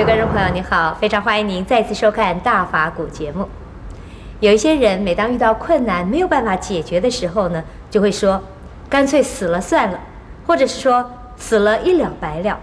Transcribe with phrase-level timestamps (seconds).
[0.00, 3.46] 各位观众朋友，你好，非常欢迎您再次收看《大法古》节目。
[4.40, 8.42] 有一些人，每当遇到困难没有办法解决的时候呢，就会说
[8.88, 10.00] ：“干脆死了算了。”
[10.46, 11.04] 或者是说
[11.36, 12.58] ：“死了一了百了。”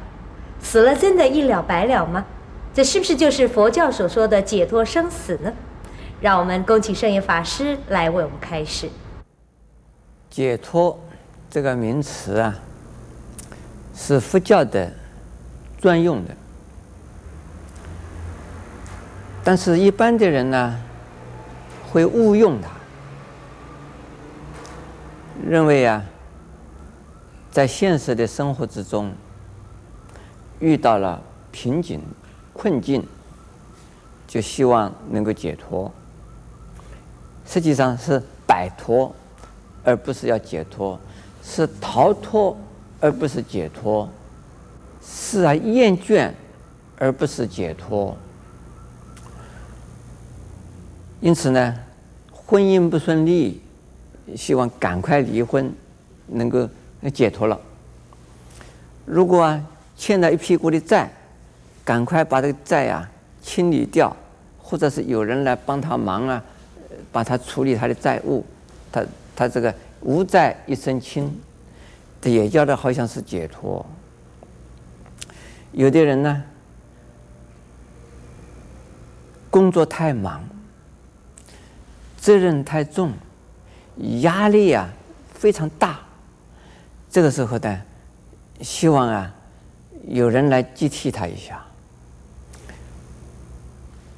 [0.59, 2.25] 死了真的一了百了吗？
[2.73, 5.53] 这是不是就是佛教所说的解脱生死呢？
[6.19, 8.89] 让我们恭请圣严法师来为我们开示。
[10.31, 10.99] 解脱
[11.51, 12.55] 这个名词啊，
[13.93, 14.91] 是佛教的
[15.79, 16.31] 专用的，
[19.47, 20.77] 但是一般的人呢，
[21.89, 22.67] 会误用它，
[25.41, 26.03] 认为啊，
[27.49, 29.09] 在现实的生活之中
[30.59, 32.01] 遇到了瓶颈、
[32.51, 33.01] 困境，
[34.27, 35.89] 就希望能够解脱。
[37.45, 39.15] 实际上是摆脱，
[39.85, 40.99] 而不是要解脱；
[41.41, 42.57] 是逃脱，
[42.99, 44.09] 而不是解脱；
[45.01, 46.33] 是啊厌倦，
[46.99, 48.13] 而不是解脱。
[51.19, 51.75] 因此呢，
[52.31, 53.61] 婚姻不顺利，
[54.35, 55.71] 希望赶快离婚，
[56.27, 56.67] 能够
[57.13, 57.59] 解脱了。
[59.05, 59.63] 如果啊
[59.95, 61.11] 欠了一屁股的债，
[61.83, 63.09] 赶快把这个债啊
[63.41, 64.15] 清理掉，
[64.61, 66.43] 或者是有人来帮他忙啊。
[67.11, 68.45] 把他处理他的债务，
[68.91, 69.03] 他
[69.35, 71.31] 他这个无债一身轻，
[72.21, 73.83] 这也叫的好像是解脱。
[75.71, 76.43] 有的人呢，
[79.49, 80.43] 工作太忙，
[82.27, 83.13] 责任太重，
[84.19, 84.89] 压力啊
[85.33, 85.97] 非常大，
[87.09, 87.81] 这个时候呢，
[88.59, 89.33] 希望啊
[90.09, 91.65] 有人来接替他一下，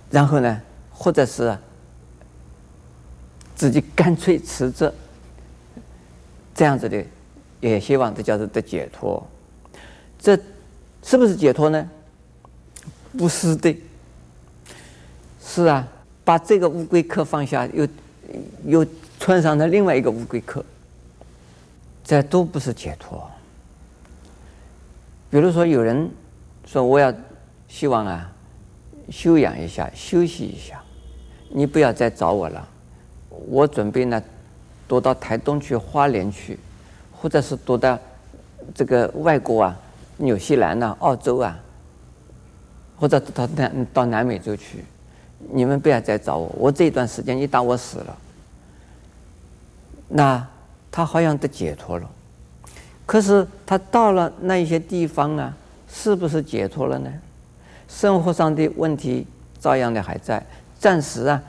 [0.09, 0.59] 然后呢，
[0.91, 1.55] 或者是。
[3.53, 4.89] 自己干脆辞职，
[6.55, 7.05] 这样子的，
[7.59, 9.21] 也希望这叫做的解脱。
[10.17, 10.39] 这
[11.03, 11.89] 是不是解脱呢？
[13.17, 13.77] 不是的。
[15.43, 15.85] 是啊，
[16.23, 17.85] 把这个乌龟壳放下，又
[18.65, 18.85] 又
[19.19, 20.63] 穿上了另外一个乌龟壳，
[22.03, 23.29] 这都不是解脱。
[25.29, 26.09] 比如说，有人
[26.65, 27.13] 说我要
[27.67, 28.31] 希望啊，
[29.09, 30.81] 休养一下，休息一下，
[31.49, 32.67] 你不要再找我了。
[33.47, 34.21] 我准备呢，
[34.87, 36.57] 躲到台东去、花莲去，
[37.11, 37.97] 或者是躲到
[38.73, 39.79] 这个外国啊，
[40.17, 41.59] 纽西兰呐、啊、澳洲啊，
[42.97, 44.83] 或者到南到南美洲去。
[45.51, 48.17] 你们不要再找我，我这段时间一打我死了。
[50.07, 50.45] 那
[50.91, 52.09] 他好像得解脱了，
[53.05, 55.55] 可是他到了那一些地方啊，
[55.87, 57.11] 是不是解脱了呢？
[57.87, 59.25] 生活上的问题
[59.59, 60.45] 照样的还在，
[60.77, 61.41] 暂时啊。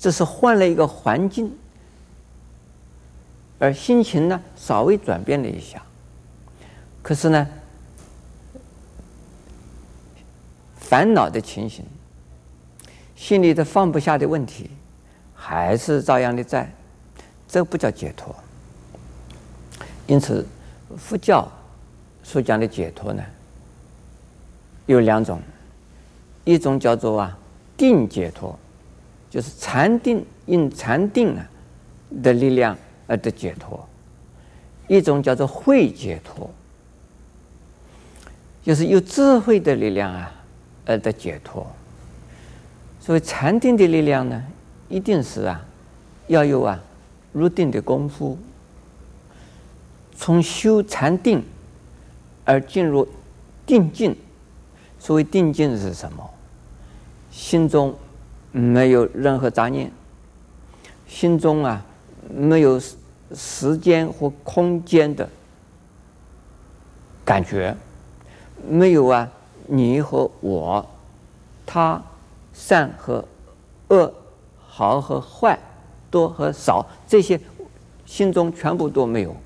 [0.00, 1.52] 这是换了一个环境，
[3.58, 5.82] 而心情呢，稍微转变了一下，
[7.02, 7.48] 可是呢，
[10.76, 11.84] 烦恼的情形，
[13.18, 14.70] 心里的放不下的问题，
[15.34, 16.72] 还是照样的在，
[17.48, 18.32] 这不叫解脱。
[20.06, 20.46] 因此，
[20.96, 21.50] 佛教
[22.22, 23.22] 所讲的解脱呢，
[24.86, 25.42] 有两种，
[26.44, 27.36] 一种叫做啊
[27.76, 28.56] 定解脱。
[29.28, 31.44] 就是禅定，因禅定啊
[32.22, 33.76] 的力量而得解脱；
[34.86, 36.48] 一种叫做慧解脱，
[38.62, 40.32] 就是有智慧的力量啊
[40.86, 41.66] 而得解脱。
[43.08, 44.44] 所以禅定的力量呢，
[44.90, 45.64] 一定是啊
[46.26, 46.78] 要有啊
[47.32, 48.36] 入定的功夫，
[50.14, 51.42] 从修禅定
[52.44, 53.08] 而进入
[53.64, 54.14] 定境。
[54.98, 56.30] 所谓定境是什么？
[57.30, 57.96] 心中。
[58.50, 59.90] 没有任何杂念，
[61.06, 61.82] 心中啊
[62.30, 62.78] 没有
[63.34, 65.26] 时间或空间的
[67.24, 67.74] 感觉，
[68.68, 69.30] 没有啊
[69.66, 70.84] 你和我，
[71.64, 72.02] 他
[72.58, 73.24] 善和
[73.88, 74.12] 恶，
[74.66, 75.56] 好和坏，
[76.10, 77.40] 多和少，这些
[78.04, 79.36] 心中全部都没有，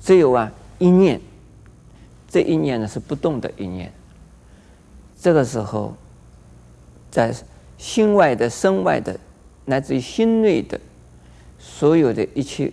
[0.00, 1.20] 只有啊一念，
[2.26, 3.92] 这一念呢是不动的一念，
[5.20, 5.94] 这个时候
[7.10, 7.34] 在。
[7.80, 9.18] 心外的、身外的，
[9.64, 10.78] 乃至于心内的，
[11.58, 12.70] 所有的一切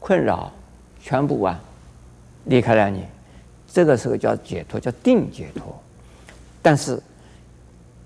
[0.00, 0.50] 困扰，
[1.00, 1.60] 全部啊
[2.46, 3.04] 离开了你。
[3.72, 5.80] 这个时候叫解脱，叫定解脱。
[6.60, 7.00] 但是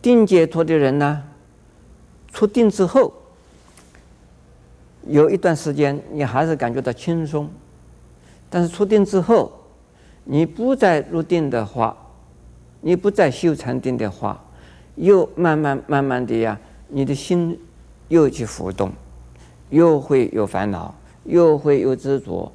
[0.02, 1.22] 定解脱的人呢，
[2.32, 3.12] 出定之后，
[5.06, 7.48] 有一段时间你还是感觉到轻松。
[8.48, 9.52] 但是出定之后，
[10.24, 11.96] 你不再入定的话，
[12.80, 14.42] 你不再修禅定的话。
[14.96, 16.58] 又慢慢慢慢的呀，
[16.88, 17.58] 你的心
[18.08, 18.92] 又去浮动，
[19.70, 20.94] 又会有烦恼，
[21.24, 22.52] 又会有执着，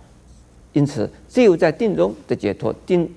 [0.74, 3.12] 因此只有在定中的解脱，定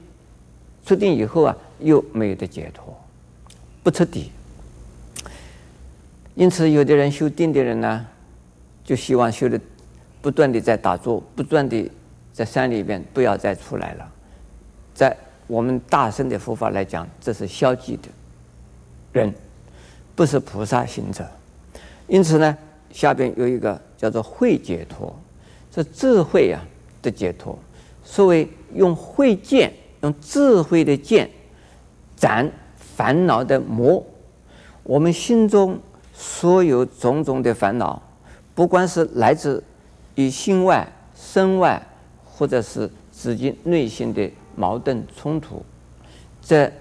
[0.86, 2.96] 出定以后啊，又没有的解脱。
[3.88, 4.30] 不彻底。
[6.34, 8.06] 因此，有的人修定的人呢，
[8.84, 9.58] 就希望修的
[10.20, 11.90] 不断的在打坐，不断的
[12.30, 14.12] 在山里边不要再出来了。
[14.92, 18.08] 在我们大乘的佛法来讲，这是消极的
[19.14, 19.32] 人，
[20.14, 21.26] 不是菩萨行者。
[22.08, 22.58] 因此呢，
[22.92, 25.18] 下边有一个叫做慧解脱，
[25.74, 26.60] 是智慧啊
[27.00, 27.58] 的解脱。
[28.04, 31.30] 所谓用慧剑，用智慧的剑
[32.16, 32.52] 斩
[32.98, 34.04] 烦恼的魔。
[34.82, 35.78] 我们心中
[36.12, 38.02] 所有种种的烦恼，
[38.56, 39.62] 不管是来自
[40.16, 40.84] 于心外、
[41.14, 41.80] 身外，
[42.24, 45.64] 或者是自己内心的矛盾冲突，
[46.42, 46.72] 这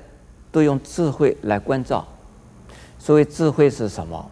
[0.51, 2.03] 都用智慧来关照。
[2.97, 4.31] 所谓智慧是什么？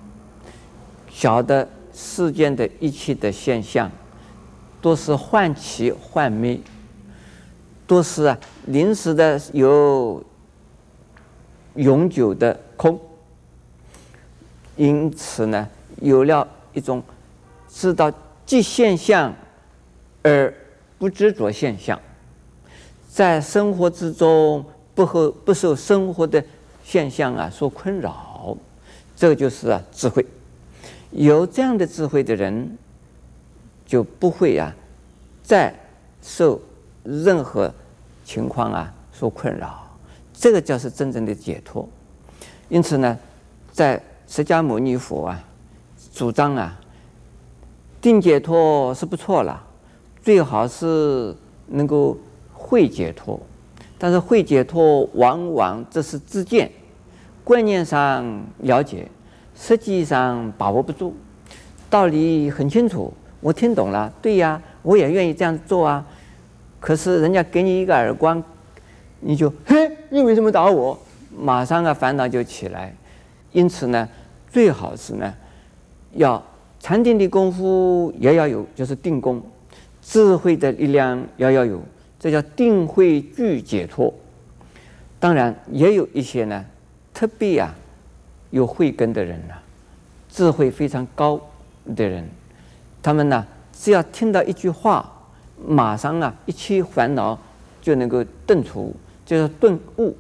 [1.12, 3.92] 晓得世间的一切的现象，
[4.82, 6.60] 都是幻起幻灭。
[7.86, 8.36] 都是，
[8.66, 10.24] 临时的有
[11.76, 13.00] 永久的空，
[14.76, 15.68] 因此呢，
[16.02, 17.02] 有了一种
[17.70, 18.12] 知道
[18.46, 19.34] 即现象
[20.24, 20.54] 而
[20.98, 22.00] 不执着现象，
[23.10, 26.44] 在生活之中不和不受生活的
[26.84, 28.58] 现象啊所困扰，
[29.16, 30.26] 这就是啊智慧。
[31.12, 32.78] 有这样的智慧的人，
[33.86, 34.74] 就不会啊
[35.44, 35.74] 再
[36.22, 36.60] 受。
[37.08, 37.72] 任何
[38.24, 39.85] 情况啊，所困扰，
[40.38, 41.88] 这个叫是真正的解脱。
[42.70, 43.18] 因此呢，
[43.72, 45.44] 在释迦牟尼佛啊，
[46.14, 46.80] 主张啊，
[48.02, 49.64] 定解脱是不错了，
[50.22, 51.36] 最好是
[51.68, 52.18] 能够
[52.54, 53.40] 慧解脱。
[53.98, 56.70] 但是慧解脱往往这是自见，
[57.44, 59.08] 观念上了解，
[59.56, 61.16] 实际上把握不住。
[61.90, 66.06] 道理很清楚，我听懂了，对呀，我也愿意这样做啊。
[66.80, 68.44] 可是人家给你一个耳光，
[69.20, 70.98] 你就嘿，你为什么打我？
[71.38, 72.94] 马上啊烦恼就起来。
[73.52, 74.08] 因此呢，
[74.50, 75.34] 最好是呢，
[76.14, 76.42] 要
[76.80, 79.40] 禅定的功夫也要有，就是定功；
[80.02, 81.82] 智慧的力量也要有，
[82.20, 84.14] 这叫定慧具解脱。
[85.20, 86.66] 当然也有一些呢，
[87.14, 87.74] 特别啊
[88.52, 89.54] 有慧根的人呢、
[90.30, 91.40] 智慧非常高
[91.96, 92.28] 的人，
[93.02, 95.12] 他们呢只要听到一句话。
[95.66, 97.40] 马上啊，一切烦恼
[97.82, 98.94] 就能够顿除，
[99.26, 100.16] 就是顿悟。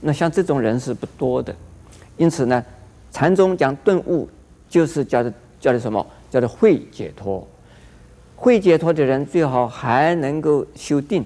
[0.00, 1.54] 那像这种人是不多的，
[2.16, 2.64] 因此呢，
[3.10, 4.28] 禅宗讲顿悟，
[4.68, 6.06] 就是叫做叫做什么？
[6.30, 7.46] 叫做慧解脱。
[8.36, 11.24] 慧解脱的人最好还能够修定，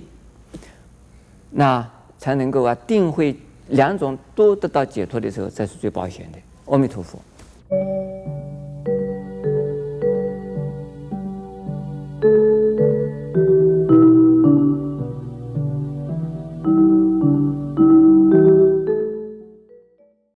[1.50, 1.86] 那
[2.18, 3.36] 才能够啊定慧
[3.68, 6.38] 两种都得到解脱的时候，才是最保险的。
[6.66, 7.18] 阿弥陀佛。